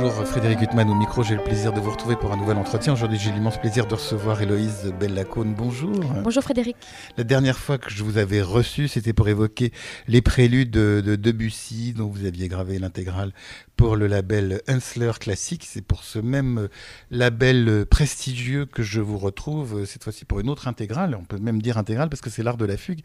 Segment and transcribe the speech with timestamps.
[0.00, 2.92] Bonjour Frédéric Huttman au micro, j'ai le plaisir de vous retrouver pour un nouvel entretien.
[2.92, 5.54] Aujourd'hui j'ai l'immense plaisir de recevoir Héloïse Bellacone.
[5.54, 5.98] Bonjour.
[6.22, 6.76] Bonjour Frédéric.
[7.16, 9.72] La dernière fois que je vous avais reçu, c'était pour évoquer
[10.06, 13.32] les préludes de, Debussy, dont vous aviez gravé l'intégrale
[13.74, 15.66] pour le label Hensler Classique.
[15.68, 16.68] C'est pour ce même
[17.10, 21.16] label prestigieux que je vous retrouve, cette fois-ci pour une autre intégrale.
[21.20, 23.00] On peut même dire intégrale parce que c'est l'art de la fugue.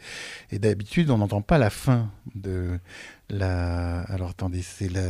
[0.51, 2.79] Et d'habitude, on n'entend pas la fin de,
[3.29, 4.01] la...
[4.01, 5.01] Alors attendez, c'est la...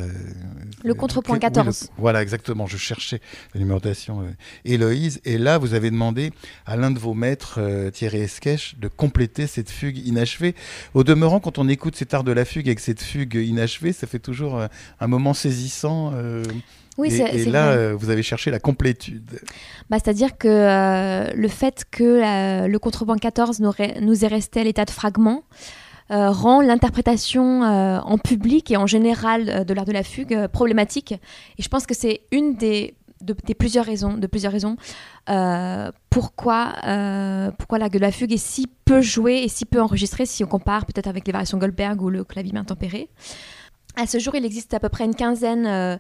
[0.84, 1.90] Le contrepoint 14.
[1.98, 2.68] Voilà, exactement.
[2.68, 3.20] Je cherchais
[3.54, 4.32] la numérotation euh,
[4.66, 5.20] Héloïse.
[5.26, 6.32] Et là, vous avez demandé
[6.66, 10.56] à l'un de vos maîtres, euh, Thierry Esquèche, de compléter cette fugue inachevée.
[10.94, 14.08] Au demeurant, quand on écoute cet art de la fugue avec cette fugue inachevée, ça
[14.08, 14.68] fait toujours euh,
[15.00, 16.14] un moment saisissant.
[17.00, 19.40] Oui, et, et là, vous avez cherché la complétude.
[19.90, 24.86] Bah, C'est-à-dire que le fait que le contrepoint 14 nous, nous est resté à l'état
[24.86, 25.44] de fragment,
[26.12, 30.48] euh, rend l'interprétation euh, en public et en général euh, de l'art de la fugue
[30.48, 31.14] problématique.
[31.58, 34.76] Et je pense que c'est une des, des, plusieurs raisons, de plusieurs raisons
[36.10, 36.74] pourquoi,
[37.58, 40.48] pourquoi l'art de la fugue est si peu joué et si peu enregistré si on
[40.48, 43.10] compare peut-être avec les variations Goldberg ou le clavier main tempéré.
[43.96, 45.98] À ce jour, il existe à peu près une quinzaine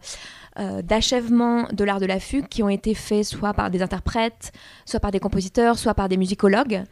[0.83, 4.51] d'achèvements de l'art de la fugue qui ont été faits soit par des interprètes,
[4.85, 6.83] soit par des compositeurs, soit par des musicologues.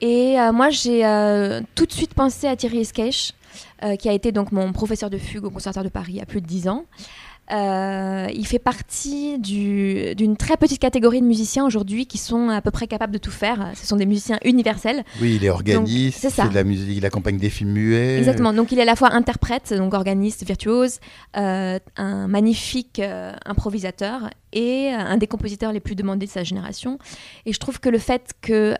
[0.00, 3.32] Et euh, moi, j'ai euh, tout de suite pensé à Thierry Esquèche,
[3.82, 6.20] euh, qui a été donc mon professeur de fugue au Conservatoire de Paris il y
[6.20, 6.84] a plus de dix ans.
[7.50, 12.70] Euh, il fait partie d'une très petite catégorie de musiciens aujourd'hui qui sont à peu
[12.70, 13.72] près capables de tout faire.
[13.74, 15.02] Ce sont des musiciens universels.
[15.20, 18.18] Oui, il est organiste, il fait de la musique, il accompagne des films muets.
[18.18, 20.98] Exactement, donc il est à la fois interprète, donc organiste, virtuose,
[21.36, 26.98] euh, un magnifique euh, improvisateur et un des compositeurs les plus demandés de sa génération.
[27.44, 28.74] Et je trouve que le fait que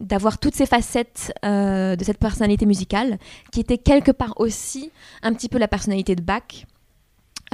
[0.00, 3.18] d'avoir toutes ces facettes de cette personnalité musicale,
[3.52, 4.90] qui était quelque part aussi
[5.22, 6.66] un petit peu la personnalité de Bach,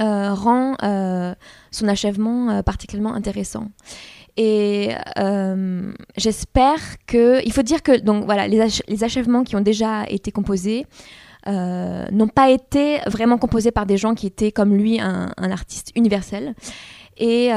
[0.01, 1.35] euh, rend euh,
[1.69, 3.67] son achèvement euh, particulièrement intéressant.
[4.35, 4.89] Et
[6.17, 7.45] j'espère que.
[7.45, 10.87] Il faut dire que donc, voilà, les, les achèvements qui ont déjà été composés
[11.45, 15.91] n'ont pas été vraiment composés par des gens qui étaient comme lui un, un artiste
[15.95, 16.55] universel.
[17.17, 17.51] Et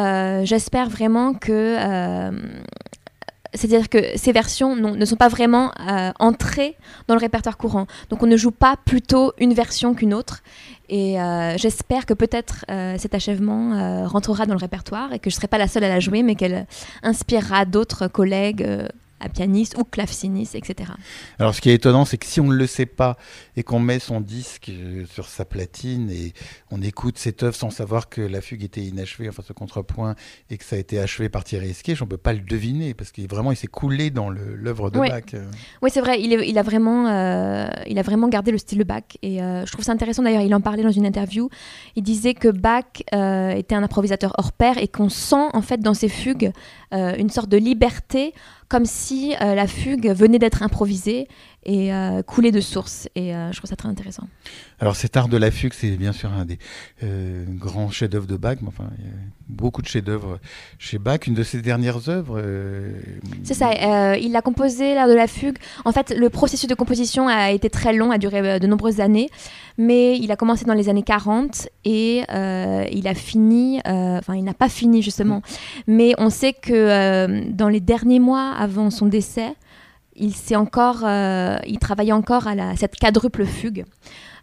[0.44, 1.78] j'espère vraiment que
[3.56, 6.76] c'est-à-dire que ces versions ne sont pas vraiment euh, entrées
[7.08, 7.86] dans le répertoire courant.
[8.10, 10.42] Donc on ne joue pas plutôt une version qu'une autre.
[10.88, 15.34] Et euh, j'espère que peut-être euh, cet achèvement rentrera dans le répertoire et que je
[15.34, 16.66] ne serai pas la seule à la jouer, mais qu'elle
[17.02, 18.66] inspirera d'autres collègues
[19.20, 20.90] à pianiste ou claveciniste, etc.
[21.38, 23.16] Alors ce qui est étonnant, c'est que si on ne le sait pas
[23.56, 26.34] et qu'on met son disque euh, sur sa platine et
[26.70, 30.14] on écoute cette œuvre sans savoir que la fugue était inachevée, enfin ce contrepoint,
[30.50, 32.94] et que ça a été achevé par Thierry Esquèche, on ne peut pas le deviner
[32.94, 35.22] parce qu'il vraiment il s'est coulé dans l'œuvre de Bach.
[35.82, 38.84] Oui, c'est vrai, il, il, a vraiment, euh, il a vraiment gardé le style de
[38.84, 41.48] Bach et euh, je trouve ça intéressant d'ailleurs, il en parlait dans une interview,
[41.94, 45.94] il disait que Bach était un improvisateur hors pair et qu'on sent en fait dans
[45.94, 46.52] ses fugues
[46.92, 48.34] une sorte de liberté
[48.68, 51.28] comme si euh, la fugue venait d'être improvisée
[51.66, 53.08] et euh, coulée de source.
[53.16, 54.22] Et euh, je trouve ça très intéressant.
[54.78, 56.58] Alors cet art de la fugue, c'est bien sûr un des
[57.58, 58.58] grands chefs-d'œuvre de Bach.
[58.62, 59.12] Mais enfin, il y a
[59.48, 60.38] beaucoup de chefs-d'œuvre
[60.78, 61.26] chez Bach.
[61.26, 62.40] Une de ses dernières œuvres.
[63.42, 64.16] C'est ça.
[64.16, 65.58] il a composé l'art de la fugue.
[65.84, 69.28] En fait, le processus de composition a été très long, a duré de nombreuses années.
[69.78, 72.22] Mais il a commencé dans les années 40 et
[72.92, 73.80] il a fini.
[73.84, 75.42] Enfin, il n'a pas fini justement.
[75.88, 79.54] Mais on sait que dans les derniers mois avant son décès,
[80.18, 83.84] il, encore, euh, il encore à cette quadruple fugue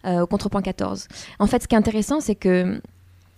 [0.06, 1.08] euh, au contrepoint 14.
[1.38, 2.80] En fait, ce qui est intéressant, c'est que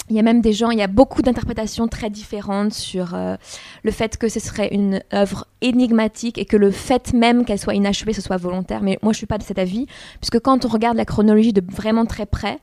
[0.09, 3.35] il y a même des gens, il y a beaucoup d'interprétations très différentes sur euh,
[3.83, 7.75] le fait que ce serait une œuvre énigmatique et que le fait même qu'elle soit
[7.75, 8.83] inachevée, ce soit volontaire.
[8.83, 9.87] Mais moi, je suis pas de cet avis,
[10.21, 12.59] puisque quand on regarde la chronologie de vraiment très près,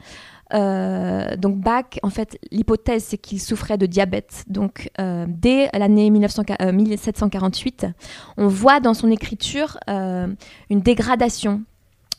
[0.54, 4.44] euh, donc Bach, en fait, l'hypothèse, c'est qu'il souffrait de diabète.
[4.48, 7.88] Donc euh, dès l'année 1748,
[8.38, 11.64] on voit dans son écriture une dégradation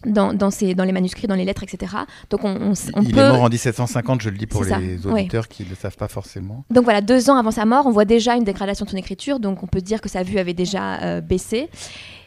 [0.07, 1.93] dans, dans, dans, les manuscrits, dans les lettres, etc.
[2.31, 2.73] Donc on,
[3.03, 5.97] Il est mort en 1750, je le dis pour les auditeurs qui ne le savent
[5.97, 6.65] pas forcément.
[6.71, 9.41] Donc voilà, deux ans avant sa mort, on voit déjà une dégradation de son écriture,
[9.41, 11.69] donc on peut dire que sa vue avait déjà euh, baissé.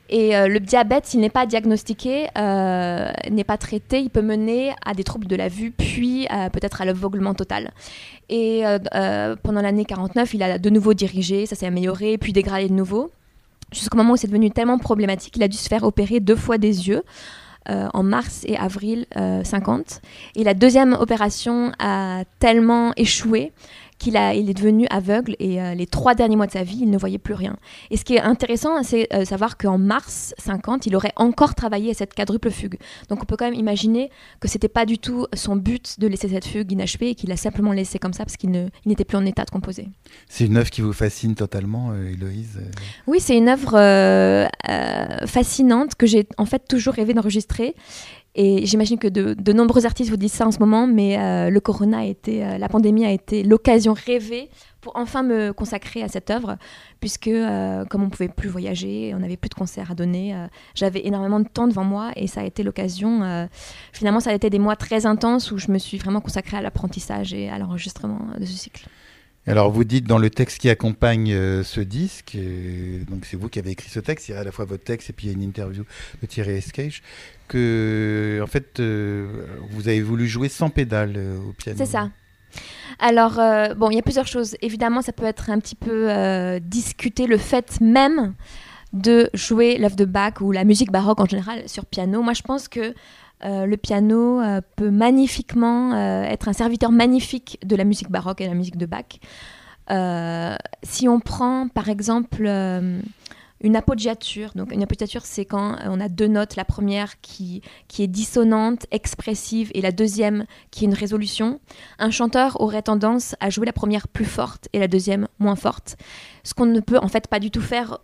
[0.09, 4.73] Et euh, le diabète, s'il n'est pas diagnostiqué, euh, n'est pas traité, il peut mener
[4.85, 7.71] à des troubles de la vue, puis peut-être à l'aveuglement total.
[8.30, 8.63] Et
[9.44, 13.12] pendant l'année 49, il a de nouveau dirigé, ça s'est amélioré, puis dégradé de nouveau.
[13.73, 16.57] Jusqu'au moment où c'est devenu tellement problématique, il a dû se faire opérer deux fois
[16.57, 17.03] des yeux.
[17.69, 19.06] Euh, en mars et avril
[19.44, 20.00] 50.
[20.02, 23.52] Euh, et la deuxième opération a tellement échoué
[23.97, 26.79] qu'il a, il est devenu aveugle et euh, les trois derniers mois de sa vie,
[26.81, 27.57] il ne voyait plus rien.
[27.89, 31.91] Et ce qui est intéressant, c'est euh, savoir qu'en mars 50, il aurait encore travaillé
[31.91, 32.77] à cette quadruple fugue.
[33.09, 34.09] Donc on peut quand même imaginer
[34.39, 37.38] que c'était pas du tout son but de laisser cette fugue inachevée et qu'il a
[37.38, 39.89] simplement laissé comme ça parce qu'il n'était plus en état de composer.
[40.29, 42.59] C'est une œuvre qui vous fascine totalement, Héloïse
[43.07, 44.47] Oui, c'est une œuvre
[45.25, 47.75] fascinante que j'ai en fait toujours rêvé d'enregistrer.
[48.39, 51.60] Et j'imagine que de, nombreux artistes vous disent ça en ce moment, mais euh, le
[51.60, 56.07] corona a été, euh, la pandémie a été l'occasion rêvée pour enfin me consacrer à
[56.07, 56.57] cette œuvre,
[57.00, 60.36] puisque euh, comme on pouvait plus voyager, on n'avait plus de concerts à donner,
[60.75, 63.48] j'avais énormément de temps devant moi et ça a été l'occasion.
[63.92, 66.62] finalement, ça a été des mois très intenses où je me suis vraiment consacrée à
[66.62, 68.88] l'apprentissage et à l'enregistrement de ce cycle.
[69.47, 73.47] Alors vous dites dans le texte qui accompagne euh, ce disque, euh, donc c'est vous
[73.47, 75.27] qui avez écrit ce texte, il y a à la fois votre texte et puis
[75.27, 75.85] il y a une interview
[76.21, 77.01] de Thierry Esquage,
[77.47, 81.17] que en fait euh, vous avez voulu jouer sans pédale
[81.47, 81.77] au piano.
[81.77, 82.09] C'est ça.
[82.99, 83.39] Alors
[83.77, 84.57] bon, il y a plusieurs choses.
[84.61, 86.09] Évidemment, ça peut être un petit peu
[86.59, 88.33] discuter le fait même
[88.94, 92.21] de jouer l'œuvre de Bach ou la musique baroque en général sur piano.
[92.21, 92.94] Moi, je pense que euh,
[93.44, 98.45] le piano euh, peut magnifiquement euh, être un serviteur magnifique de la musique baroque et
[98.45, 99.19] de la musique de Bach.
[100.84, 102.48] si on prend par exemple
[103.60, 108.04] une appoggiature, donc une appoggiature c'est quand on a deux notes, la première qui, qui
[108.04, 111.60] est dissonante, expressive, et la deuxième qui est une résolution,
[112.00, 115.95] un chanteur aurait tendance à jouer la première plus forte et la deuxième moins forte,
[116.44, 118.00] ce qu'on ne peut en fait pas du tout faire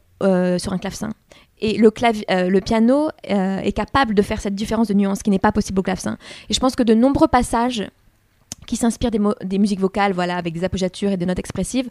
[0.57, 1.09] sur un clavecin.
[1.59, 1.91] Et le,
[2.29, 5.51] euh, le piano euh, est capable de faire cette différence de nuance qui n'est pas
[5.51, 6.17] possible au clavecin.
[6.49, 7.83] Et je pense que de nombreux passages
[8.65, 11.89] qui s'inspirent des, musiques vocales, voilà, avec des appoggiatures et des notes expressives,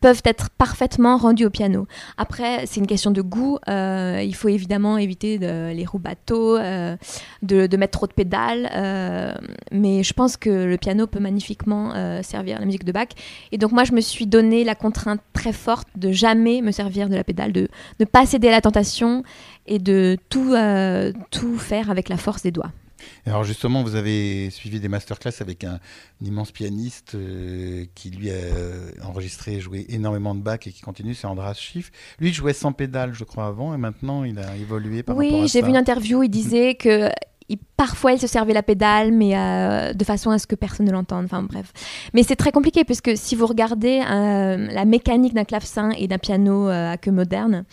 [0.00, 1.86] peuvent être parfaitement rendus au piano.
[2.18, 3.58] Après, c'est une question de goût.
[3.68, 6.96] Euh, il faut évidemment éviter les bateaux, euh,
[7.42, 8.68] de, mettre trop de pédales.
[8.74, 9.32] Euh,
[9.70, 11.92] mais je pense que le piano peut magnifiquement
[12.22, 13.08] servir la musique de Bach.
[13.52, 17.08] Et donc moi, je me suis donné la contrainte très forte de jamais me servir
[17.08, 17.68] de la pédale, de
[18.00, 19.22] ne pas céder à la tentation
[19.66, 22.72] et de tout faire avec la force des doigts
[23.26, 25.78] alors justement, vous avez suivi des masterclass avec un,
[26.24, 30.80] immense pianiste euh, qui lui a euh, enregistré et joué énormément de Bach et qui
[30.80, 31.90] continue, c'est Andras Schiff.
[32.18, 35.26] Lui il jouait sans pédale, je crois, avant, et maintenant il a évolué par oui,
[35.26, 35.42] rapport à.
[35.42, 37.08] Oui, j'ai vu une interview, il disait que
[37.76, 40.92] parfois il se servait la pédale, mais euh, de façon à ce que personne ne
[40.92, 41.24] l'entende.
[41.24, 41.72] Enfin bref.
[42.14, 46.68] Mais c'est très compliqué puisque si vous regardez la mécanique d'un clavecin et d'un piano
[46.68, 47.64] à queue moderne,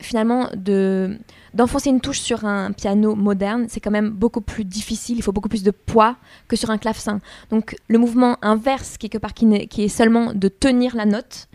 [0.00, 1.18] finalement de
[1.54, 5.32] d'enfoncer une touche sur un piano moderne, c'est quand même beaucoup plus difficile, il faut
[5.32, 6.16] beaucoup plus de poids
[6.48, 7.20] que sur un clavecin.
[7.50, 11.48] Donc le mouvement inverse, qui, est, seulement de tenir la note,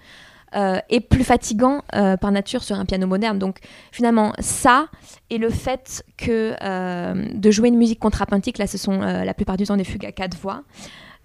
[0.56, 3.40] euh, est plus fatigant euh, par nature sur un piano moderne.
[3.40, 3.60] Donc
[3.92, 4.88] finalement, ça
[5.30, 9.58] et le fait que euh, de jouer une musique contrapuntique, là ce sont la plupart
[9.58, 10.64] du temps des fugues à quatre voix,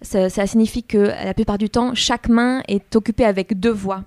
[0.01, 4.03] ça signifie que la plupart du temps, chaque main est occupée avec deux voix.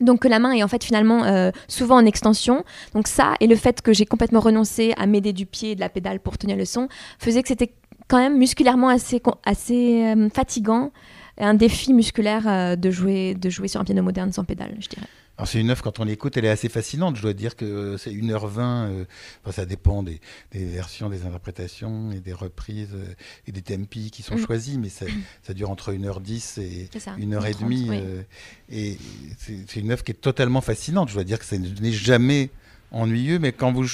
[0.00, 2.64] Donc que la main est en fait finalement euh, souvent en extension.
[2.94, 5.80] Donc ça et le fait que j'ai complètement renoncé à m'aider du pied et de
[5.80, 7.72] la pédale pour tenir le son faisait que c'était
[8.08, 10.92] quand même musculairement assez, assez euh, fatigant,
[11.38, 14.88] un défi musculaire euh, de, jouer, de jouer sur un piano moderne sans pédale, je
[14.88, 15.06] dirais.
[15.38, 17.14] Alors c'est une œuvre, quand on l'écoute, elle est assez fascinante.
[17.14, 19.04] Je dois dire que c'est 1h20, euh,
[19.52, 20.20] ça dépend des,
[20.52, 23.14] versions, des interprétations et des reprises euh,
[23.46, 24.44] et des tempi qui sont mm.
[24.44, 25.06] choisis, mais ça,
[25.54, 27.88] dure entre 1h10 et 1h30.
[27.92, 28.22] Euh,
[28.68, 28.98] et
[29.38, 31.08] c'est une œuvre qui est totalement fascinante.
[31.08, 32.50] Je dois dire que ça n'est jamais
[32.90, 33.84] ennuyeux, mais quand vous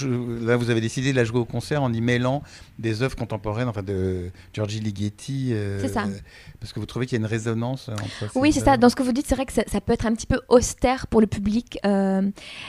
[0.44, 2.42] là vous avez décidé de la jouer au concert en y mêlant
[2.78, 5.50] des œuvres contemporaines, enfin de Giorgi Ligeti.
[5.52, 6.04] Euh, c'est ça.
[6.60, 8.36] Parce que vous trouvez qu'il y a une résonance entre.
[8.36, 8.76] Oui, c'est ça.
[8.76, 11.06] Dans ce que vous dites, c'est vrai que ça, peut être un petit peu austère
[11.06, 11.78] pour le public.
[11.84, 12.22] Euh,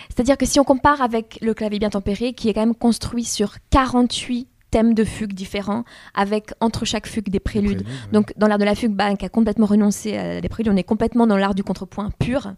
[0.10, 3.24] c'est-à-dire que si on compare avec le clavier bien tempéré, qui est quand même construit
[3.24, 7.86] sur 48 thèmes de fugue différents, avec entre chaque fugue des préludes.
[8.12, 10.74] Donc dans l'art de la fugue, Bach a complètement renoncé à des préludes.
[10.74, 12.52] On est complètement dans l'art du contrepoint pur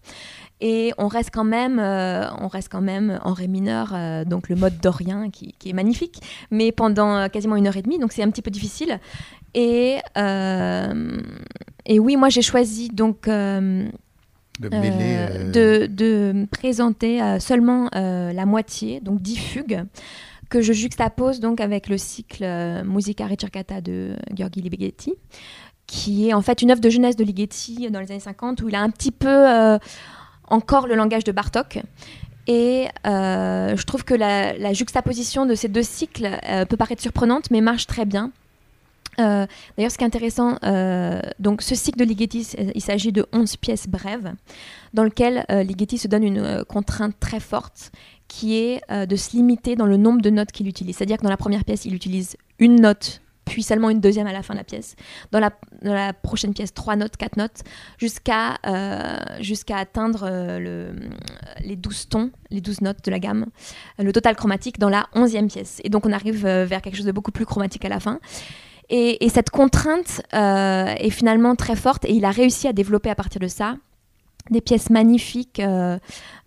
[0.60, 4.50] et on reste quand même, euh, on reste quand même en ré mineur, euh, donc
[4.50, 6.20] le mode dorien qui, est magnifique,
[6.50, 9.00] mais pendant euh, quasiment une heure et demie, donc c'est un petit peu difficile.
[9.54, 9.98] Et,
[11.86, 13.92] et oui, moi j'ai choisi donc de,
[15.86, 19.84] de, présenter seulement la moitié, donc 10 fugues
[20.50, 22.46] que je juxtapose donc avec le cycle
[22.86, 25.13] Musica Ricercata de Gheorghi Ligeti,
[25.86, 28.70] qui est en fait une œuvre de jeunesse de Ligeti dans les années 50 où
[28.70, 29.80] il a un petit peu
[30.48, 31.80] encore le langage de Bartok.
[32.48, 37.51] Et euh, je trouve que la, juxtaposition de ces deux cycles euh, peut paraître surprenante,
[37.51, 38.32] mais marche très bien.
[39.20, 40.58] Euh, d'ailleurs, ce qui est intéressant,
[41.39, 44.32] donc ce cycle de Ligeti, il s'agit de 11 pièces brèves,
[44.94, 47.92] dans lequel Ligeti se donne une contrainte très forte,
[48.28, 50.98] qui est de se limiter dans le nombre de notes qu'il utilise.
[50.98, 54.34] C'est-à-dire que dans la première pièce, il utilise une note, puis seulement une deuxième à
[54.34, 54.96] la fin de la pièce.
[55.32, 57.64] Dans la, prochaine pièce, trois notes, quatre notes,
[57.98, 59.18] jusqu'à euh,
[59.74, 60.96] atteindre euh, le,
[61.64, 63.46] les douze tons, les douze notes de la gamme,
[64.00, 65.82] le total chromatique dans la onzième pièce.
[65.84, 68.20] Et donc on arrive euh, vers quelque chose de beaucoup plus chromatique à la fin.
[68.90, 73.10] Et, et cette contrainte euh, est finalement très forte et il a réussi à développer
[73.10, 73.76] à partir de ça
[74.50, 75.98] des pièces magnifiques, euh,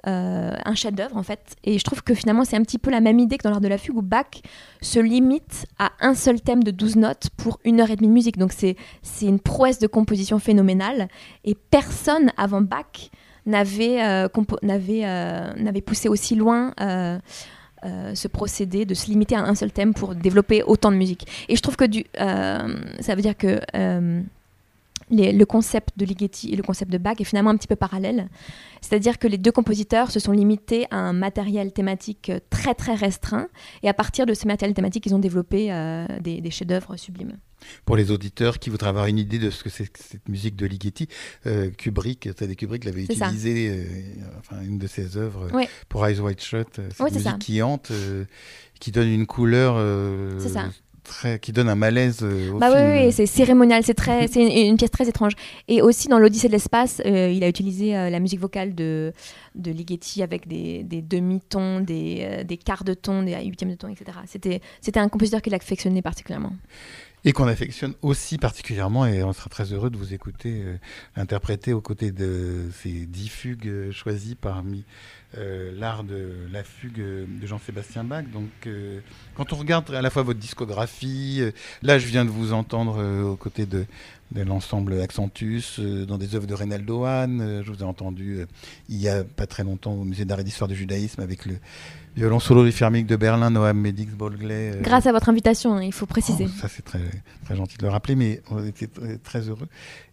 [0.06, 1.56] euh, un chef-d'œuvre en fait.
[1.64, 3.60] Et je trouve que finalement c'est un petit peu la même idée que dans l'art
[3.60, 4.42] de la fugue où Bach
[4.80, 8.12] se limite à un seul thème de 12 notes pour une heure et demie de
[8.12, 8.38] musique.
[8.38, 8.76] Donc c'est
[9.22, 11.08] une prouesse de composition phénoménale
[11.44, 13.10] et personne avant Bach
[13.46, 14.28] n'avait euh,
[15.84, 16.72] poussé aussi loin.
[17.82, 21.26] ce procédé de se limiter à un seul thème pour développer autant de musique.
[21.48, 21.86] Et je trouve que
[22.18, 23.60] ça veut dire que
[25.10, 27.76] les- le concept de Ligeti et le concept de Bach est finalement un petit peu
[27.76, 28.28] parallèle.
[28.80, 33.48] C'est-à-dire que les deux compositeurs se sont limités à un matériel thématique très très restreint
[33.82, 37.36] et à partir de ce matériel thématique, ils ont développé euh, des, des chefs-d'œuvre sublimes.
[37.84, 40.64] Pour les auditeurs qui voudraient avoir une idée de ce que c'est cette musique de
[40.64, 41.08] Ligeti,
[41.46, 43.84] euh, Kubrick, Tadé Kubrick l'avait utilisé, euh,
[44.38, 45.46] enfin une de ses œuvres
[45.90, 47.36] pour Eyes Wide Shut, euh, cette c'est musique ça.
[47.38, 48.24] qui hante, euh,
[48.80, 49.74] qui donne une couleur,
[50.40, 50.70] C'est ça.
[51.02, 52.90] Très, qui donne un malaise euh, au Bah oui, film.
[52.90, 55.32] oui, oui, c'est cérémonial, c'est très, c'est une, une pièce très étrange.
[55.68, 59.12] Et aussi dans l'Odyssée de l'espace, euh, il a utilisé euh, la musique vocale de,
[59.54, 63.76] de Ligeti avec des, des demi-tons, des, euh, des quarts de ton, des huitièmes de
[63.76, 64.18] ton, etc.
[64.26, 66.52] C'était, c'était un compositeur qui l'affectionnait particulièrement.
[67.24, 70.76] Et qu'on affectionne aussi particulièrement, et on sera très heureux de vous écouter euh,
[71.16, 74.84] l'interpréter aux côtés de ces dix fugues euh, choisies parmi
[75.36, 78.24] euh, l'art de la fugue de Jean-Sébastien Bach.
[78.32, 78.68] Donc,
[79.34, 81.42] quand on regarde à la fois votre discographie,
[81.82, 83.84] là, je viens de vous entendre aux côtés de,
[84.34, 87.62] l'ensemble Accentus, dans des œuvres de Reynaldo Hahn.
[87.62, 88.46] je vous ai entendu
[88.88, 91.56] il y a pas très longtemps au Musée d'art et d'histoire du judaïsme avec le
[92.16, 94.72] violon solo philharmonique de Berlin, Noam Medix Bolglay.
[94.76, 96.46] euh, Grâce à votre invitation, hein, il faut préciser.
[96.48, 97.00] Oh, ça, c'est très,
[97.44, 98.88] très gentil de le rappeler, mais on était
[99.22, 99.68] très heureux.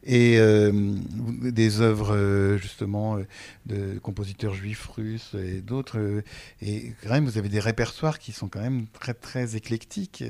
[0.10, 0.72] Et euh,
[1.42, 3.28] des œuvres, euh, justement, euh,
[3.66, 6.24] de compositeurs juifs, russes et d'autres.
[6.62, 10.24] et quand même, vous avez des répertoires qui sont quand même très, très éclectiques.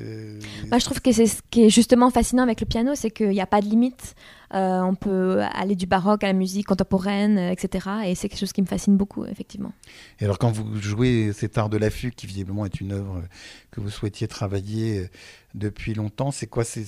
[0.69, 3.29] Bah, je trouve que c'est ce qui est justement fascinant avec le piano, c'est qu'il
[3.29, 4.15] n'y a pas de limite.
[4.53, 7.89] Euh, on peut aller du baroque à la musique contemporaine, euh, etc.
[8.05, 9.73] Et c'est quelque chose qui me fascine beaucoup, effectivement.
[10.19, 13.23] Et alors, quand vous jouez cet art de la fugue, qui visiblement est une œuvre
[13.71, 15.09] que vous souhaitiez travailler
[15.57, 16.85] depuis longtemps, c'est quoi c'est,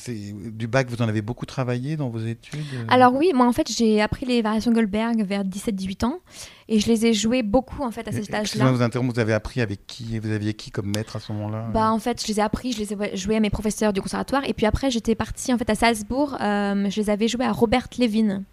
[0.51, 2.85] Du bac, vous en avez beaucoup travaillé dans vos études euh?
[2.87, 6.19] Alors oui, moi en fait j'ai appris les variations Goldberg vers 17-18 ans
[6.67, 8.71] et je les ai jouées beaucoup en fait à cet âge-là.
[8.71, 11.69] vous interrompre, vous avez appris avec qui Vous aviez qui comme maître à ce moment-là?
[11.73, 14.01] Bah en fait je les ai appris, je les ai joués à mes professeurs du
[14.01, 17.45] conservatoire et puis après j'étais partie en fait à Salzbourg, euh, je les avais joués
[17.45, 18.43] à Robert Levin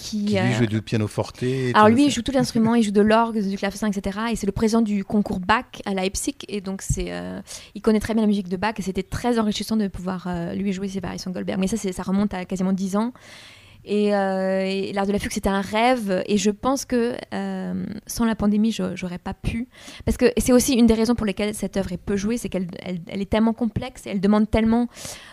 [0.00, 1.42] qui, Qui lui euh, jouait du pianoforte.
[1.74, 4.18] Alors lui, il joue tous les instruments, il joue de l'orgue, du clavecin, etc.
[4.32, 6.34] Et c'est le président du concours Bach à Leipzig.
[6.48, 7.40] Et donc, c'est, euh,
[7.74, 8.74] il connaît très bien la musique de Bach.
[8.78, 11.58] Et c'était très enrichissant de pouvoir euh, lui jouer ses variations Goldberg.
[11.60, 13.12] Mais ça, c'est- ça remonte à quasiment 10 ans.
[13.84, 16.22] Et, euh, et l'art de la fugue, c'était un rêve.
[16.26, 19.68] Et je pense que euh, sans la pandémie, j'aurais pas pu.
[20.04, 22.48] Parce que c'est aussi une des raisons pour lesquelles cette œuvre est peu jouée, c'est
[22.48, 24.88] qu'elle elle, est tellement complexe elle demande tellement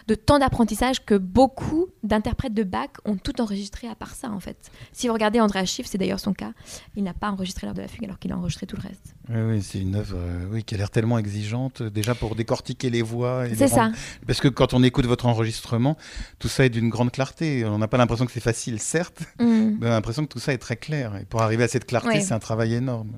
[0.08, 4.39] de temps d'apprentissage que beaucoup d'interprètes de Bach ont tout enregistré à part ça, en
[4.39, 4.72] fait.
[4.92, 6.51] Si vous regardez Andrea Schiff, c'est d'ailleurs son cas,
[6.96, 9.16] il n'a pas enregistré l'art de la fugue alors qu'il a enregistré tout le reste.
[9.29, 12.36] Oui, oui, c'est une œuvre euh, oui, qui a l'air tellement exigeante, euh, déjà pour
[12.36, 13.43] décortiquer les voix.
[13.55, 13.84] C'est ça.
[13.88, 15.98] rendre- Parce que quand on écoute votre enregistrement,
[16.39, 17.65] tout ça est d'une grande clarté.
[17.65, 19.77] On n'a pas l'impression que c'est facile, certes, Mm.
[19.81, 21.15] mais on a l'impression que tout ça est très clair.
[21.22, 22.22] Et pour arriver à cette clarté, Ouais.
[22.22, 23.12] c'est un travail énorme.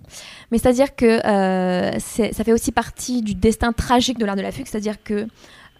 [0.51, 4.51] Mais c'est-à-dire que euh, ça fait aussi partie du destin tragique de l'art de la
[4.51, 5.27] fugue, c'est-à-dire que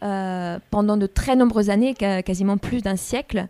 [0.04, 3.48] euh, pendant de très nombreuses années, quasiment plus d'un siècle,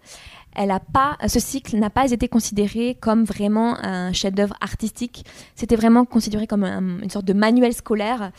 [0.56, 5.26] elle a pas, ce cycle n'a pas été considéré comme vraiment un chef-d'œuvre artistique.
[5.56, 8.32] C'était vraiment considéré comme un- une sorte de manuel scolaire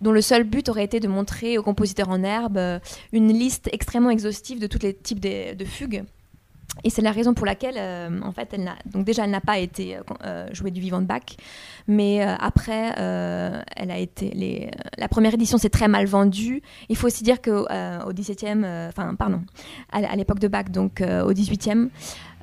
[0.00, 2.78] dont le seul but aurait été de montrer aux compositeurs en herbe euh,
[3.12, 6.04] une liste extrêmement exhaustive de tous les types de fugues.
[6.84, 9.58] Et c'est la raison pour laquelle, euh, en fait, elle donc déjà, elle n'a pas
[9.58, 11.36] été euh, euh, jouée du vivant de Bach,
[11.88, 12.92] mais après,
[13.76, 16.62] elle a été, la première édition s'est très mal vendue.
[16.88, 19.40] Il faut aussi dire que au 17e, euh, enfin, pardon,
[19.90, 21.88] à, à l'époque de Bach, donc au 18e,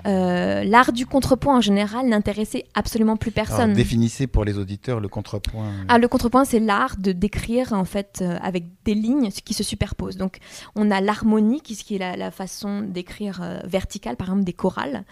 [0.05, 3.73] euh, l'art du contrepoint en général n'intéressait absolument plus Alors, personne.
[3.73, 5.71] définissez pour les auditeurs le contrepoint.
[5.87, 9.63] Ah, le contrepoint, c'est l'art de décrire en fait euh, avec des lignes qui se
[9.63, 10.17] superposent.
[10.17, 10.37] Donc,
[10.75, 14.53] on a l'harmonie, qui, qui est la, la façon d'écrire euh, verticale, par exemple des
[14.53, 15.03] chorales.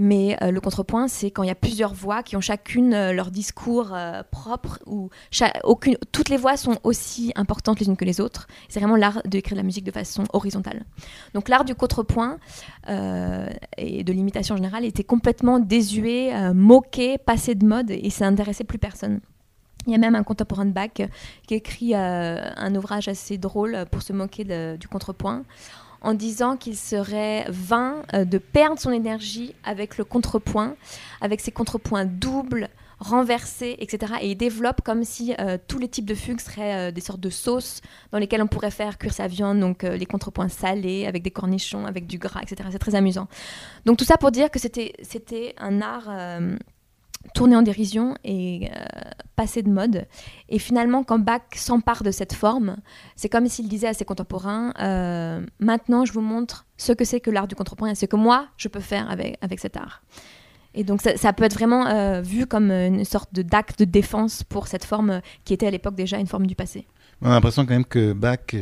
[0.00, 3.12] Mais euh, le contrepoint, c'est quand il y a plusieurs voix qui ont chacune euh,
[3.12, 4.78] leur discours euh, propre,
[5.32, 8.46] cha- aucune, toutes les voix sont aussi importantes les unes que les autres.
[8.68, 10.84] C'est vraiment l'art d'écrire de la musique de façon horizontale.
[11.34, 12.38] Donc l'art du contrepoint
[13.76, 18.78] et de l'imitation générale était complètement désuet, moqué, passé de mode, et ça n'intéressait plus
[18.78, 19.20] personne.
[19.86, 20.90] Il y a même un contemporain de Bach
[21.46, 25.42] qui écrit un ouvrage assez drôle pour se moquer du contrepoint
[26.00, 30.76] en disant qu'il serait vain de perdre son énergie avec le contrepoint,
[31.20, 32.68] avec ses contrepoints doubles,
[33.00, 34.14] renversé, etc.
[34.20, 37.20] Et il développe comme si euh, tous les types de fugues seraient euh, des sortes
[37.20, 37.80] de sauces
[38.12, 41.30] dans lesquelles on pourrait faire cuire sa viande, donc euh, les contrepoints salés, avec des
[41.30, 42.68] cornichons, avec du gras, etc.
[42.72, 43.28] C'est très amusant.
[43.84, 46.08] Donc tout ça pour dire que c'était un art
[47.34, 48.70] tourné en dérision et
[49.36, 50.06] passé de mode.
[50.48, 52.76] Et finalement, quand Bach s'empare de cette forme,
[53.16, 54.72] c'est comme s'il disait à ses contemporains,
[55.60, 58.48] maintenant je vous montre ce que c'est que l'art du contrepoint et ce que moi,
[58.56, 60.02] je peux faire avec, avec cet art.
[60.74, 64.68] Et donc ça, peut être vraiment euh, vu comme une sorte d'acte de défense pour
[64.68, 66.86] cette forme euh, qui était à l'époque déjà une forme du passé.
[67.20, 68.54] On a l'impression quand même que Bach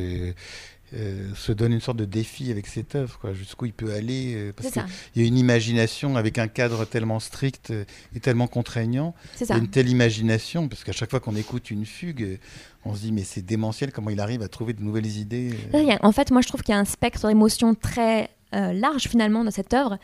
[0.94, 4.70] euh, se donne une sorte de défi avec cette œuvre, jusqu'où il peut aller, parce
[4.70, 7.72] qu'il y a une imagination avec un cadre tellement strict
[8.14, 9.14] et tellement contraignant.
[9.40, 12.38] Il y a une telle imagination, parce qu'à chaque fois qu'on écoute une fugue,
[12.84, 15.54] on se dit mais c'est démentiel comment il arrive à trouver de nouvelles idées.
[16.02, 19.50] En fait, moi je trouve qu'il y a un spectre d'émotions très large finalement dans
[19.50, 19.98] cette œuvre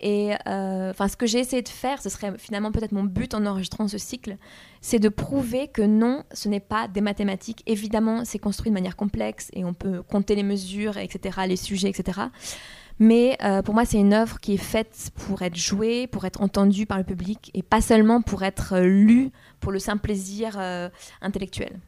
[0.00, 3.32] et euh, enfin, ce que j'ai essayé de faire, ce serait finalement peut-être mon but
[3.32, 4.36] en enregistrant ce cycle,
[4.82, 7.62] c'est de prouver que non, ce n'est pas des mathématiques.
[7.66, 11.88] Évidemment, c'est construit de manière complexe et on peut compter les mesures, etc., les sujets,
[11.88, 12.20] etc.
[12.98, 16.42] Mais euh, pour moi, c'est une œuvre qui est faite pour être jouée, pour être
[16.42, 20.90] entendue par le public et pas seulement pour être lue pour le simple plaisir euh,
[21.22, 21.80] intellectuel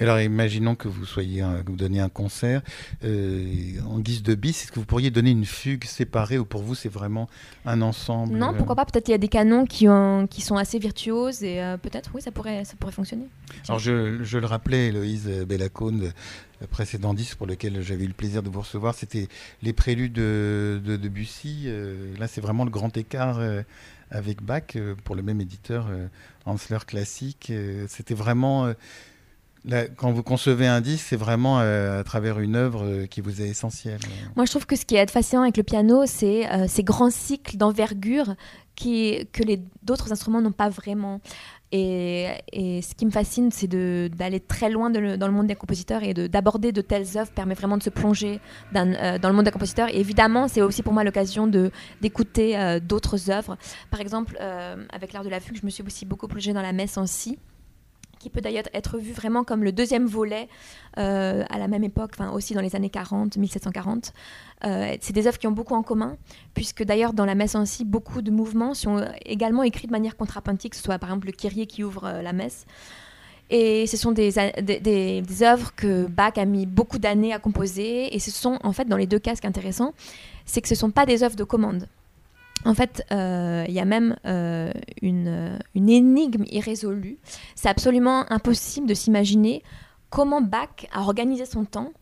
[0.00, 2.62] alors, imaginons que vous soyez, que vous donniez un concert
[3.04, 4.62] euh, en guise de bis.
[4.62, 7.28] Est-ce que vous pourriez donner une fugue séparée ou pour vous c'est vraiment
[7.66, 10.56] un ensemble Non, pourquoi pas Peut-être il y a des canons qui, ont, qui sont
[10.56, 13.26] assez virtuoses et euh, peut-être oui, ça pourrait, ça pourrait fonctionner.
[13.68, 16.12] Alors, je, je le rappelais, Héloïse Bellacone,
[16.60, 19.28] le précédent disque pour lequel j'avais eu le plaisir de vous recevoir, c'était
[19.62, 21.64] les préludes de, de, Bussy.
[21.66, 23.40] Euh, là, c'est vraiment le grand écart
[24.10, 25.88] avec Bach pour le même éditeur,
[26.46, 27.52] Hansler Classique.
[27.86, 28.72] c'était vraiment
[29.96, 33.42] quand vous concevez un disque, c'est vraiment euh, à travers une œuvre euh, qui vous
[33.42, 34.00] est essentielle.
[34.36, 37.10] Moi, je trouve que ce qui est fascinant avec le piano, c'est euh, ces grands
[37.10, 38.34] cycles d'envergure
[38.76, 41.20] que les d'autres instruments n'ont pas vraiment.
[41.70, 46.14] Et, ce qui me fascine, c'est d'aller très loin dans le monde des compositeurs et
[46.14, 48.40] d'aborder de, telles œuvres permet vraiment de se plonger
[48.72, 49.90] dans, dans le monde des compositeurs.
[49.90, 51.46] Et évidemment, c'est aussi pour moi l'occasion
[52.00, 53.58] d'écouter d'autres œuvres.
[53.90, 54.38] Par exemple,
[54.90, 57.06] avec l'art de la fugue, je me suis aussi beaucoup plongée dans la messe en
[57.06, 57.38] si
[58.20, 60.48] qui peut d'ailleurs être vu vraiment comme le deuxième volet
[60.98, 64.12] euh, à la même époque, enfin aussi dans les années 40, 1740.
[64.64, 66.16] Euh, c'est des œuvres qui ont beaucoup en commun,
[66.54, 70.72] puisque d'ailleurs dans la messe ainsi, beaucoup de mouvements sont également écrits de manière contrapuntique,
[70.72, 72.66] que ce soit par exemple le Kyrie qui ouvre euh, la messe.
[73.52, 74.30] Et ce sont des,
[74.62, 78.14] des, œuvres que Bach a mis beaucoup d'années à composer.
[78.14, 79.92] Et ce sont, en fait, dans les deux cas, ce qui est intéressant,
[80.46, 81.88] c'est que ce ne sont pas des œuvres de commande.
[82.64, 84.70] En fait, euh, il y a même euh,
[85.02, 87.18] une, énigme irrésolue.
[87.54, 89.62] C'est absolument impossible de s'imaginer
[90.10, 91.92] comment Bach a organisé son temps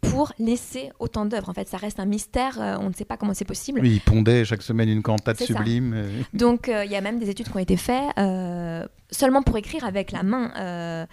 [0.00, 1.48] pour laisser autant d'œuvres.
[1.48, 3.80] En fait, ça reste un mystère, euh, on ne sait pas comment c'est possible.
[3.80, 6.04] Oui, il pondait chaque semaine une cantate sublime.
[6.34, 8.10] Donc, il y a même des études qui ont été faites
[9.10, 11.06] seulement pour écrire avec la main.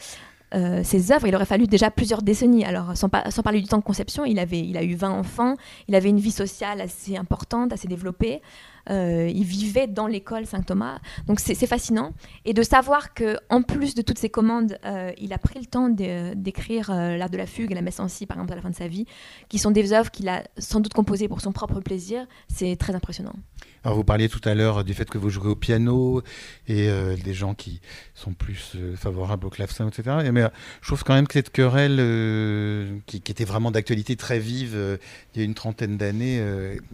[0.84, 2.66] ces œuvres, il aurait fallu déjà plusieurs décennies.
[2.66, 5.56] Alors, sans, sans, parler du temps de conception, il, avait, il a eu 20 enfants,
[5.88, 8.42] il avait une vie sociale assez importante, assez développée.
[8.90, 11.00] Euh, il vivait dans l'école Saint-Thomas.
[11.28, 12.14] Donc c'est fascinant.
[12.46, 15.66] Et de savoir que en plus de toutes ces commandes, euh, il a pris le
[15.66, 18.56] temps d'écrire euh, l'art de la fugue et la messe en si, par exemple, à
[18.56, 19.06] la fin de sa vie,
[19.48, 22.96] qui sont des œuvres qu'il a sans doute composées pour son propre plaisir, c'est très
[22.96, 23.36] impressionnant.
[23.84, 26.22] Alors vous parliez tout à l'heure du fait que vous jouez au piano
[26.68, 26.90] et
[27.24, 27.80] des gens qui
[28.14, 30.18] sont plus favorables au clavecin, etc.
[30.34, 30.44] mais
[30.82, 35.00] je trouve quand même que cette querelle qui, qui, était vraiment d'actualité très vive
[35.34, 36.44] il y a une trentaine d'années,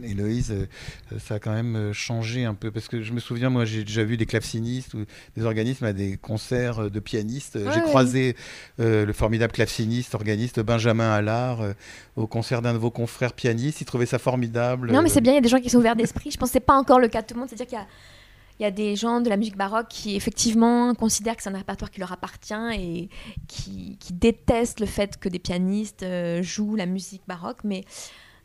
[0.04, 0.54] Héloïse,
[1.18, 4.04] ça a quand même changé un peu Parce que je me souviens, moi, j'ai déjà
[4.04, 7.60] vu des clavecinistes ou des organismes à des concerts de pianistes.
[7.74, 8.36] j'ai croisé
[8.80, 11.74] euh, le formidable claveciniste, organiste Benjamin Allard euh,
[12.16, 13.82] au concert d'un de vos confrères pianistes.
[13.82, 14.92] Il trouvait ça formidable.
[14.92, 16.32] Non, mais c'est bien, il y a des gens qui sont ouverts d'esprit.
[16.32, 17.50] Je pense que ce n'est pas encore le cas de tout le monde.
[17.50, 17.88] C'est-à-dire qu'il y a
[18.60, 21.58] il y a des gens de la musique baroque qui effectivement considèrent que c'est un
[21.58, 23.10] répertoire qui leur appartient et
[23.48, 27.60] qui, détestent le fait que des pianistes euh, jouent la musique baroque.
[27.66, 27.84] Mais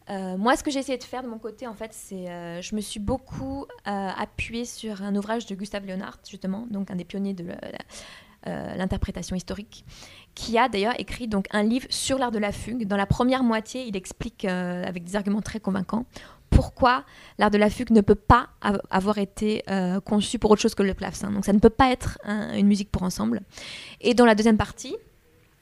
[0.08, 2.60] euh, moi, ce que j'ai essayé de faire de mon côté, en fait, c'est euh,
[2.62, 6.96] je me suis beaucoup euh, appuyée sur un ouvrage de Gustave Leonhardt, justement, donc un
[6.96, 7.46] des pionniers de
[8.46, 9.84] l'interprétation historique,
[10.34, 12.86] qui a d'ailleurs écrit donc un livre sur l'art de la fugue.
[12.86, 16.06] Dans la première moitié, il explique avec des arguments très convaincants
[16.48, 17.04] pourquoi
[17.38, 18.48] l'art de la fugue ne peut pas
[18.88, 19.62] avoir été
[20.06, 21.30] conçu pour autre chose que le clavecin.
[21.30, 23.42] Donc ça ne peut pas être une musique pour ensemble.
[24.00, 24.96] Et dans la deuxième partie,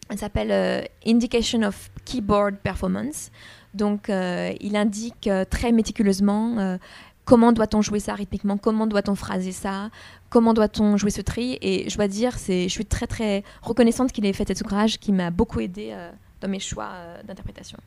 [0.09, 3.33] elle s'appelle Indication of Keyboard Performance.
[3.79, 6.79] Donc, euh, il indique euh, très méticuleusement euh,
[7.25, 9.91] comment doit-on jouer ça rythmiquement, comment doit-on phraser ça,
[10.31, 11.59] comment doit-on jouer ce tri.
[11.63, 15.13] Et je dois dire, je suis très très reconnaissante qu'il ait fait cet ouvrage qui
[15.13, 15.95] m'a beaucoup aidé
[16.41, 16.91] dans mes choix
[17.25, 17.79] d'interprétation.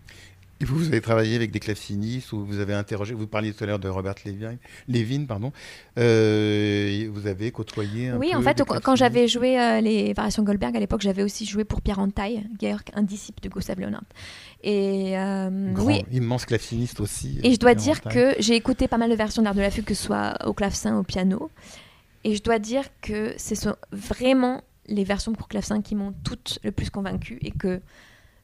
[0.61, 3.63] Et vous, vous avez travaillé avec des clavecinistes ou vous avez interrogé, vous parliez tout
[3.63, 4.13] à l'heure de Robert
[4.87, 5.51] Levin, pardon.
[5.97, 10.77] Euh, vous avez côtoyé un Oui, en fait, quand j'avais joué euh, les variations Goldberg
[10.77, 12.43] à l'époque, j'avais aussi joué pour Pierre Antaille,
[12.93, 14.03] un disciple de Gustav Leonard.
[14.63, 17.39] Et euh, oui, immense claveciniste aussi.
[17.43, 19.85] Et je dois dire que j'ai écouté pas mal de versions d'art de la fugue,
[19.85, 21.49] que ce soit au clavecin, au piano.
[22.23, 26.59] Et je dois dire que ce sont vraiment les versions pour clavecin qui m'ont toutes
[26.63, 27.81] le plus convaincue et que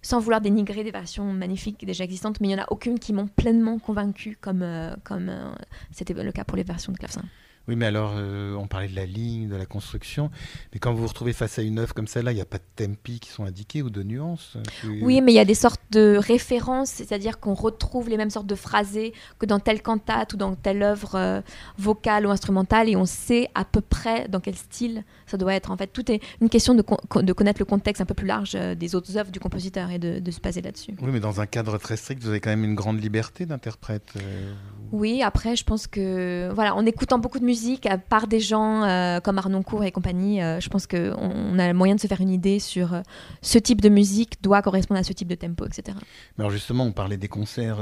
[0.07, 3.11] sans vouloir dénigrer des versions magnifiques déjà existantes, mais il n'y en a aucune qui
[3.11, 5.51] m'ont pleinement convaincu comme, euh, comme euh,
[5.91, 7.23] c'était le cas pour les versions de clavecin.
[7.67, 10.29] Oui, mais alors, euh, on parlait de la ligne, de la construction,
[10.73, 12.57] mais quand vous vous retrouvez face à une œuvre comme celle-là, il n'y a pas
[12.59, 14.57] de tempi qui sont indiqués ou de nuances
[15.01, 18.47] Oui, mais il y a des sortes de références, c'est-à-dire qu'on retrouve les mêmes sortes
[18.47, 21.43] de phrasés que dans telle cantate ou dans telle œuvre
[21.77, 25.71] vocale ou instrumentale, et on sait à peu près dans quel style ça doit être.
[25.71, 26.83] En fait, tout est une question de,
[27.21, 29.99] de connaître le contexte un peu plus large euh, des autres œuvres du compositeur et
[29.99, 30.95] de, se baser là-dessus.
[31.01, 34.13] Oui, mais dans un cadre très strict, vous avez quand même une grande liberté d'interprète.
[34.17, 34.53] Euh,
[34.91, 38.83] oui, après, je pense que, voilà, en écoutant beaucoup de musique, à part des gens
[38.83, 42.21] euh, comme Arnoncourt et compagnie, je pense qu'on on a le moyen de se faire
[42.21, 43.01] une idée sur
[43.41, 45.97] ce type de musique doit correspondre à ce type de tempo, etc.
[46.37, 47.79] alors justement, on parlait des concerts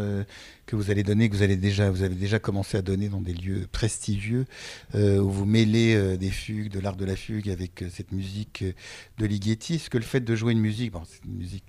[0.66, 3.22] que vous allez donner, que vous, allez déjà, vous avez déjà commencé à donner dans
[3.22, 4.46] des lieux prestigieux,
[4.94, 8.74] où vous mêlez des fugues, de l'art de la fugue avec euh, cette musique euh,
[9.18, 9.76] de Ligeti.
[9.76, 11.66] Est-ce que le fait de jouer une musique, bon, c'est une musique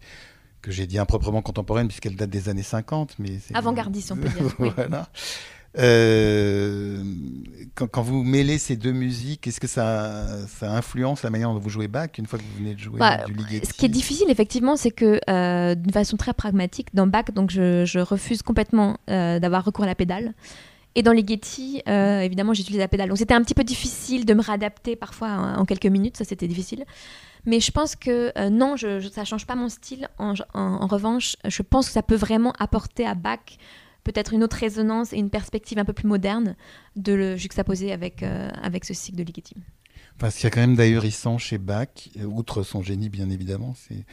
[0.62, 4.54] que j'ai dit improprement contemporaine puisqu'elle date des années 50, mais avant-gardiste, on peut dire.
[4.76, 5.08] voilà.
[5.78, 7.02] Euh,
[7.74, 11.68] quand, vous mêlez ces deux musiques, est-ce que ça, ça influence la manière dont vous
[11.68, 13.90] jouez Bach une fois que vous venez de jouer bah, du Ligeti Ce qui est
[13.90, 15.20] difficile, effectivement, c'est que
[15.74, 20.34] d'une façon très pragmatique, dans Bach, donc je, refuse complètement d'avoir recours à la pédale.
[20.96, 23.10] Et dans les Getty, euh, évidemment, j'utilisais la pédale.
[23.10, 26.48] Donc c'était un petit peu difficile de me réadapter parfois en, quelques minutes, ça c'était
[26.48, 26.84] difficile.
[27.46, 30.08] Mais je pense que euh, non, je, ça change pas mon style.
[30.18, 30.34] En,
[30.86, 33.58] revanche, je pense que ça peut vraiment apporter à Bach
[34.04, 36.54] peut-être une autre résonance et une perspective un peu plus moderne
[36.94, 39.56] de le juxtaposer avec, euh, avec ce cycle de Ligeti.
[40.16, 41.88] Enfin, ce qu'il y a quand même d'ahurissant chez Bach,
[42.24, 44.04] outre son génie bien évidemment, c'est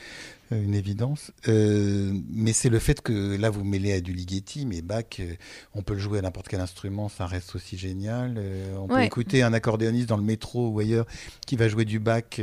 [0.53, 1.31] euh, une évidence.
[1.47, 5.33] Euh, mais c'est le fait que là, vous mêlez à du Ligeti, mais Bach, euh,
[5.73, 8.37] on peut le jouer à n'importe quel instrument, ça reste aussi génial.
[8.77, 11.05] on peut écouter un accordéoniste dans le métro ou ailleurs
[11.45, 12.41] qui va jouer du Bach,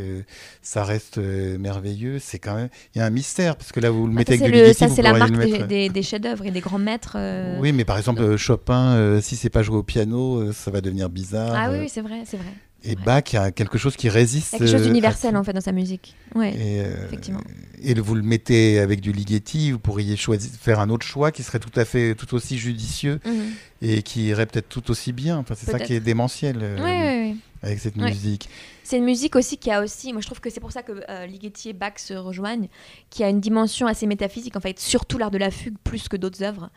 [0.62, 2.18] ça reste merveilleux.
[2.18, 4.44] C'est quand même, il y a un mystère parce que là, vous le mettez avec
[4.44, 4.78] du Ligeti.
[4.78, 7.18] Ça, c'est la marque des, chefs-d'œuvre et des grands maîtres.
[7.60, 11.52] Oui, mais par exemple, Chopin, si c'est pas joué au piano, ça va devenir bizarre.
[11.54, 12.52] Ah oui, c'est vrai, c'est vrai.
[12.82, 14.52] Et Bach, il y a quelque chose qui résiste.
[14.52, 16.14] quelque chose d'universel en fait dans sa musique.
[16.34, 17.40] Ouais, et, effectivement
[17.82, 21.42] et vous le mettez avec du Ligeti, vous pourriez choisir, faire un autre choix qui
[21.42, 23.52] serait tout à fait tout aussi judicieux mhm.
[23.82, 25.38] et qui irait peut-être tout aussi bien.
[25.38, 28.48] Enfin, c'est ça qui est démentiel euh, avec cette musique.
[28.84, 30.92] C'est une musique aussi qui a aussi, moi je trouve que c'est pour ça que
[31.08, 32.68] euh, Ligeti et Bach se rejoignent,
[33.08, 36.16] qui a une dimension assez métaphysique en fait, surtout l'art de la fugue plus que
[36.16, 36.70] d'autres œuvres.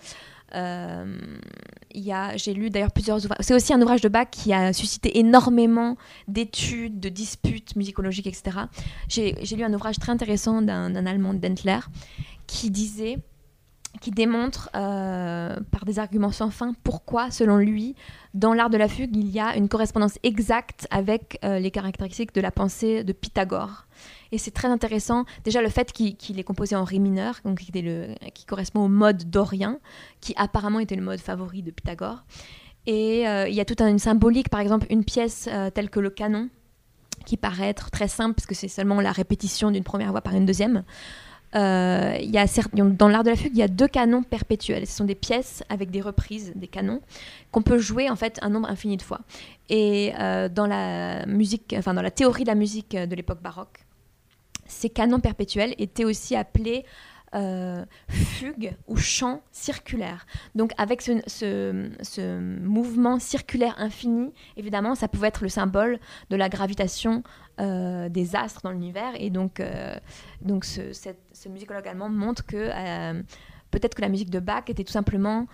[0.55, 1.17] Euh,
[2.35, 3.39] j'ai lu d'ailleurs plusieurs ouvrages.
[3.41, 8.57] C'est aussi un ouvrage de Bach qui a suscité énormément d'études, de disputes musicologiques, etc.
[9.07, 11.79] J'ai lu un ouvrage très intéressant d'un Allemand, Dentler,
[12.47, 13.19] qui disait
[14.01, 17.95] qui démontre euh, par des arguments sans fin pourquoi, selon lui,
[18.33, 22.33] dans l'art de la fugue, il y a une correspondance exacte avec euh, les caractéristiques
[22.33, 23.85] de la pensée de Pythagore.
[24.33, 28.45] Et c'est très intéressant, déjà le fait qu'il est composé en ré mineur, donc qui,
[28.47, 29.77] correspond au mode dorien,
[30.21, 32.23] qui apparemment était le mode favori de Pythagore.
[32.87, 36.09] Et euh, il y a toute une symbolique, par exemple une pièce telle que le
[36.09, 36.49] canon,
[37.27, 40.33] qui paraît être très simple, parce que c'est seulement la répétition d'une première voix par
[40.33, 40.83] une deuxième.
[41.55, 44.87] Euh, y a, dans l'art de la fugue, il y a deux canons perpétuels.
[44.87, 47.01] Ce sont des pièces avec des reprises des canons
[47.51, 49.19] qu'on peut jouer en fait un nombre infini de fois.
[49.69, 53.82] Et euh, dans la musique, enfin dans la théorie de la musique de l'époque baroque,
[54.73, 56.85] ces canons perpétuels étaient aussi appelés
[57.35, 60.27] euh, fugue ou chant circulaire.
[60.53, 67.23] Donc avec ce, mouvement circulaire infini, évidemment, ça pouvait être le symbole de la gravitation
[67.59, 69.13] euh, des astres dans l'univers.
[69.17, 69.95] Et donc, euh,
[70.41, 72.69] donc ce, ce, musicologue allemand montre que
[73.71, 75.47] peut-être que la musique de Bach était tout simplement...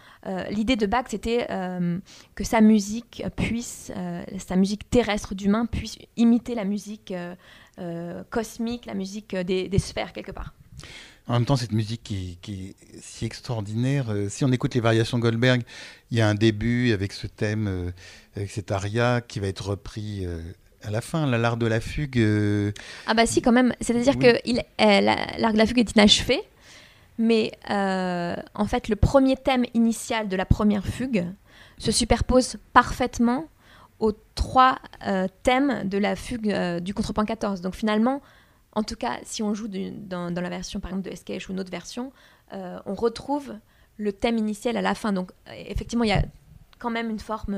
[0.49, 1.47] L'idée de Bach, c'était
[2.35, 3.93] que sa musique puisse,
[4.37, 7.13] sa musique terrestre d'humain puisse imiter la musique
[8.29, 10.53] cosmique, la musique des sphères quelque part.
[11.29, 14.07] En même temps, cette musique qui, est si extraordinaire.
[14.09, 15.61] Euh, si on écoute les variations Goldberg,
[16.09, 17.91] il y a un début avec ce thème, euh,
[18.35, 20.41] avec cet aria qui va être repris euh,
[20.81, 22.19] à la fin, l'art de la fugue.
[23.05, 23.73] Ah bah si, quand même.
[23.79, 24.39] C'est-à-dire que
[25.39, 26.41] l'art de la fugue est inachevé,
[27.19, 31.27] Mais euh, en fait, le premier thème initial de la première fugue
[31.77, 33.45] se superpose parfaitement
[33.99, 37.61] aux trois euh, thèmes de la fugue euh, du contrepoint 14.
[37.61, 38.21] Donc finalement,
[38.73, 41.59] en tout cas, si on joue dans, la version par exemple de Escape ou une
[41.59, 42.11] autre version,
[42.53, 43.53] euh, on retrouve
[43.97, 45.11] le thème initial à la fin.
[45.11, 46.23] Donc effectivement, il y a
[46.79, 47.57] quand même une forme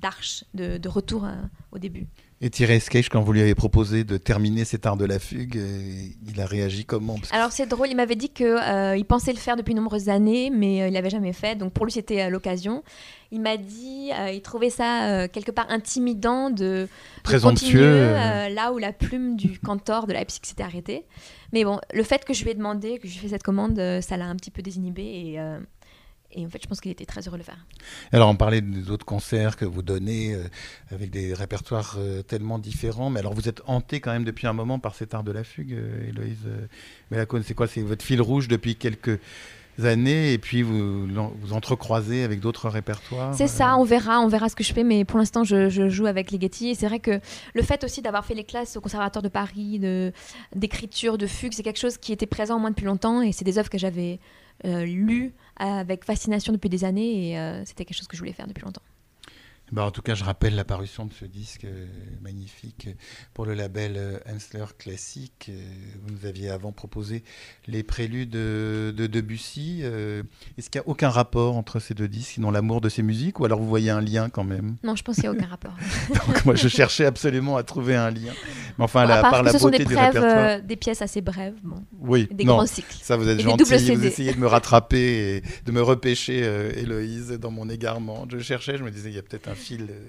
[0.00, 1.26] d'arche, de, retour
[1.72, 2.06] au début.
[2.42, 5.58] Et Thierry Sketch, quand vous lui avez proposé de terminer cet art de la fugue,
[5.58, 7.16] euh, il a réagi comment?
[7.16, 10.48] Parce Alors c'est drôle, il m'avait dit qu'il pensait le faire depuis de nombreuses années,
[10.48, 11.54] mais euh, il l'avait jamais fait.
[11.54, 12.82] Donc pour lui c'était euh, l'occasion.
[13.30, 16.88] Il m'a dit, euh, il trouvait ça euh, quelque part intimidant de,
[17.22, 18.16] Présomptueux, euh.
[18.16, 21.04] euh, là où la plume du cantor de Leipzig s'était arrêtée.
[21.52, 23.42] Mais bon, le fait que je lui ai demandé, que je lui ai fait cette
[23.42, 25.58] commande, euh, ça l'a un petit peu désinhibé et, euh,
[26.32, 27.64] et en fait je pense qu'il était très heureux de le faire.
[28.12, 30.44] Alors, on parlait des autres concerts que vous donnez euh,
[30.92, 33.10] avec des répertoires euh, tellement différents.
[33.10, 35.44] Mais alors, vous êtes hanté quand même depuis un moment par cet art de la
[35.44, 36.66] fugue, euh, Héloïse euh,
[37.10, 37.42] Mélacone.
[37.42, 37.66] C'est quoi?
[37.66, 39.18] C'est votre fil rouge depuis quelques
[39.82, 44.50] années et puis vous vous entrecroisez avec d'autres répertoires C'est ça, on verra, on verra
[44.50, 46.68] ce que je fais, mais pour l'instant, je, je joue avec Ligeti.
[46.68, 47.18] Et c'est vrai que
[47.54, 50.12] le fait aussi d'avoir fait les classes au Conservatoire de Paris, de-
[50.54, 53.22] d'écriture, de, fugue, c'est quelque chose qui était présent au moins depuis longtemps.
[53.22, 54.18] Et c'est des œuvres que j'avais
[54.64, 57.30] lues avec fascination depuis des années.
[57.30, 58.82] Et euh, c'était quelque chose que je voulais faire depuis longtemps.
[59.72, 61.86] Bah, en tout cas, je rappelle la parution de ce disque euh,
[62.22, 62.94] magnifique euh,
[63.34, 65.46] pour le label euh, Hensler Classique.
[65.48, 65.60] Euh,
[66.02, 67.22] Vous nous aviez avant proposé
[67.68, 69.82] les préludes de, de Debussy.
[69.82, 73.38] Est-ce qu'il n'y a aucun rapport entre ces deux disques, sinon l'amour de ces musiques,
[73.38, 74.76] ou alors vous voyez un lien quand même?
[74.82, 75.76] Non, je pense qu'il n'y a aucun rapport.
[76.26, 78.32] Donc moi, je cherchais absolument à trouver un lien.
[78.78, 80.62] Mais enfin, Bon, la- à part par la ce sont beauté des, du brèves, répertoire.
[80.62, 82.96] des pièces assez brèves, bon, oui, des non, grands cycles.
[83.00, 83.62] ça vous êtes gentil.
[83.62, 86.38] Vous essayez de me rattraper et de me repêcher,
[86.76, 88.26] Héloïse, dans mon égarement.
[88.30, 89.86] Je cherchais, je me disais, il y a peut-être un fil.
[89.90, 90.08] euh,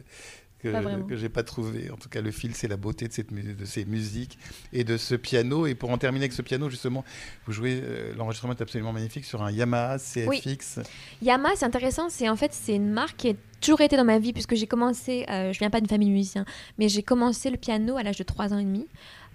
[0.63, 0.67] que,
[1.07, 1.89] que j'ai pas trouvé.
[1.89, 4.37] En tout cas, le fil, c'est la beauté de, cette, de ces musiques
[4.71, 5.65] et de ce piano.
[5.65, 7.03] Et pour en terminer avec ce piano, justement,
[7.47, 10.79] vous jouez, euh, l'enregistrement est absolument magnifique sur un Yamaha CFX.
[11.23, 12.09] Yamaha, c'est intéressant.
[12.09, 14.67] C'est en fait c'est une marque qui a toujours été dans ma vie puisque j'ai
[14.67, 15.25] commencé.
[15.31, 16.45] euh, je viens pas d'une famille de musiciens,
[16.77, 18.85] mais j'ai commencé le piano à l'âge de 3 ans et demi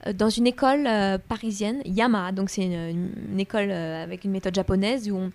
[0.06, 2.30] euh, dans une école euh, parisienne, Yamaha.
[2.30, 5.32] Donc c'est une, une école euh, avec une méthode japonaise où on-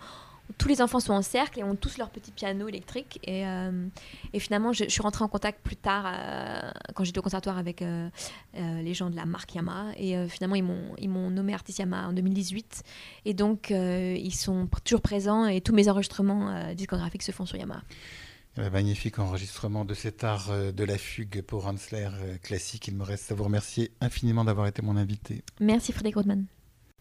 [0.57, 3.19] tous les enfants sont en cercle et ont tous leur petit piano électrique.
[3.23, 3.87] Et, euh,
[4.33, 7.57] et finalement, je, je suis rentrée en contact plus tard, euh, quand j'étais au conservatoire,
[7.57, 8.09] avec euh,
[8.53, 9.91] les gens de la marque Yamaha.
[9.97, 12.83] Et finalement, ils m'ont, ils m'ont nommé artiste Yamaha en 2018.
[13.25, 17.81] Et donc, ils sont toujours présents et tous mes enregistrements discographiques se font sur Yamaha.
[18.57, 22.09] Un magnifique enregistrement de cet art de la fugue pour Hansler
[22.43, 22.87] classique.
[22.87, 25.43] Il me reste à vous remercier infiniment d'avoir été mon invité.
[25.59, 26.45] Merci Frédéric Rodman.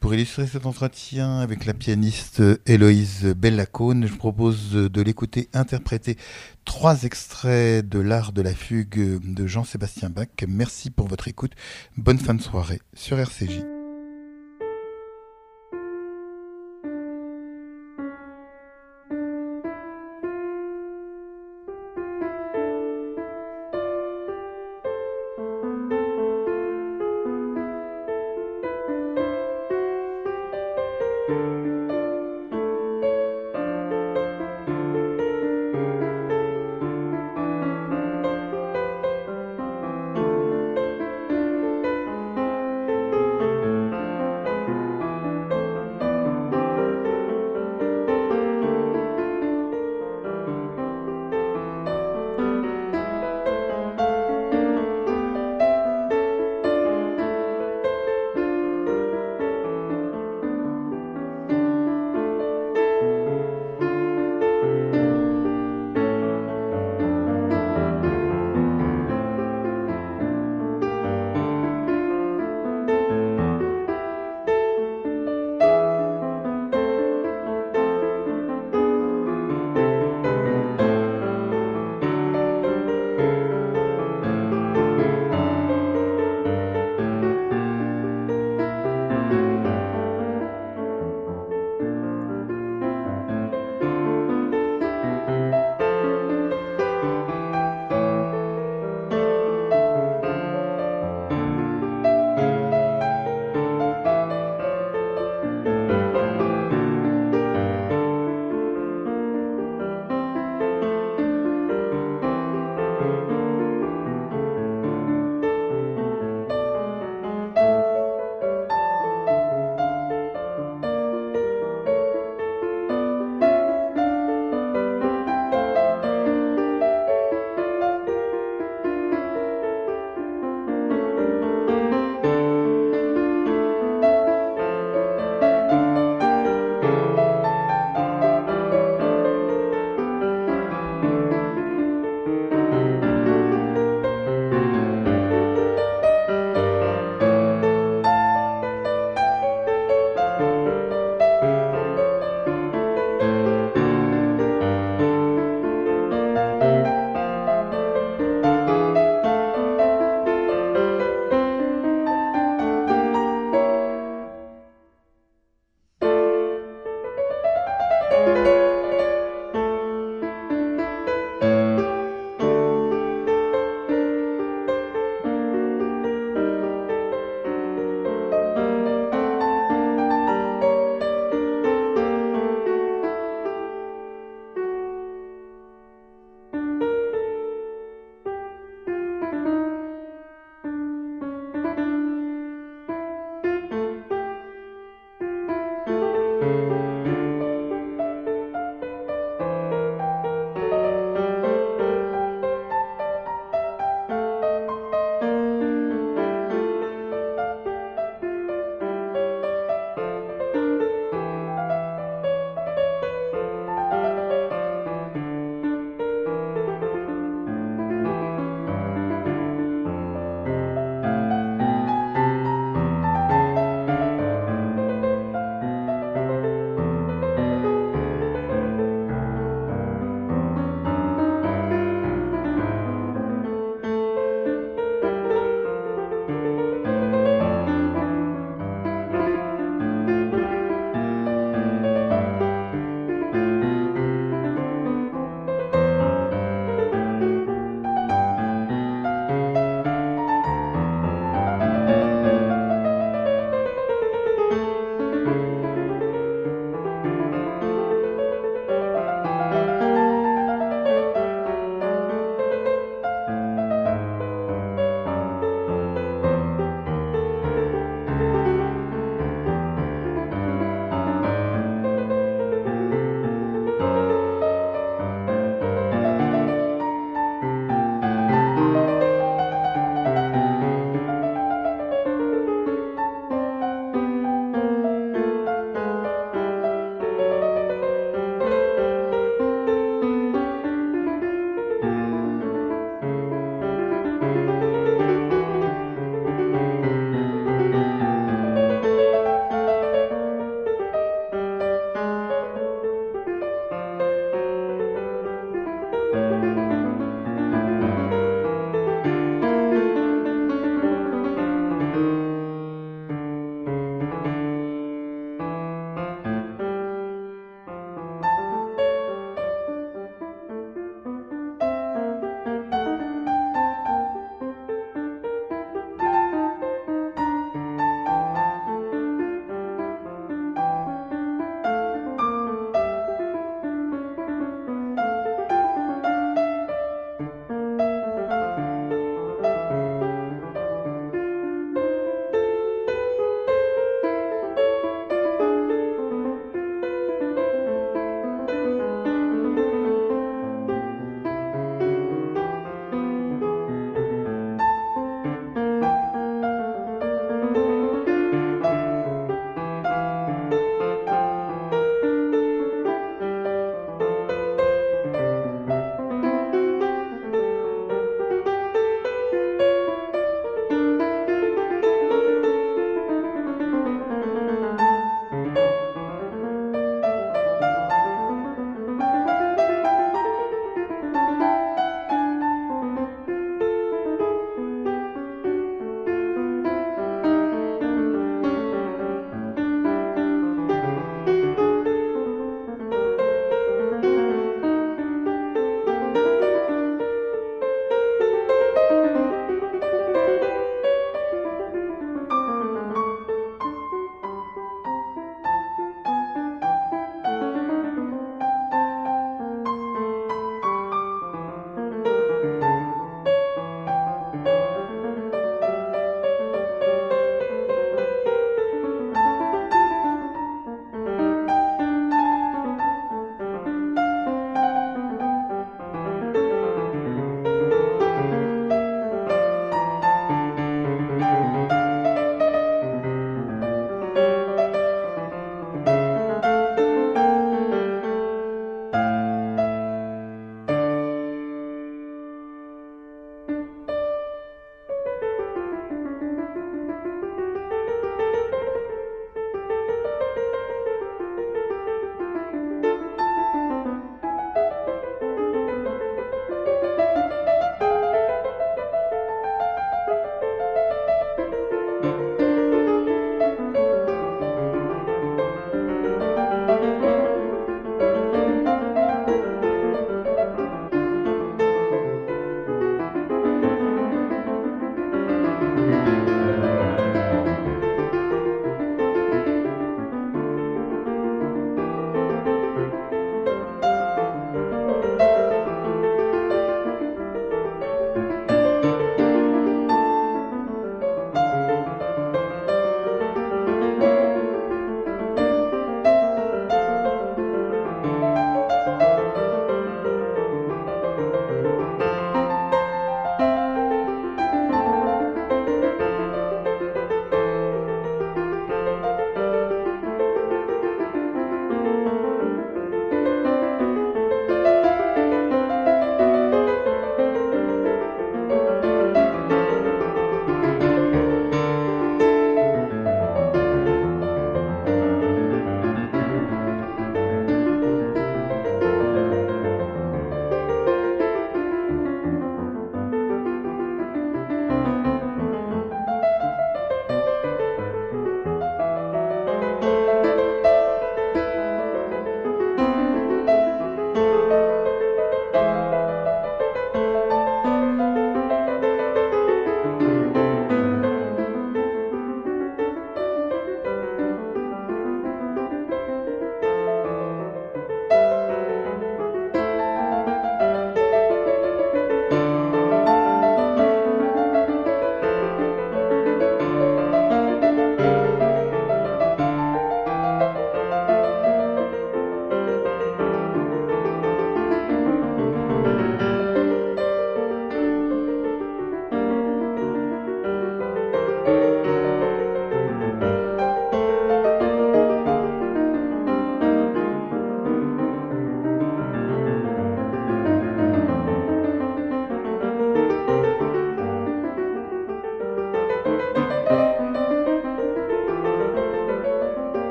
[0.00, 6.16] Pour illustrer cet entretien avec la pianiste Héloïse Bellacone, je propose de l'écouter interpréter
[6.64, 10.28] trois extraits de l'art de la fugue de Jean-Sébastien Bach.
[10.46, 11.52] Merci pour votre écoute.
[11.96, 13.75] Bonne fin de soirée sur RCJ.